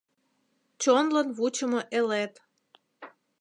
[0.81, 2.33] Чонлын вучымо элет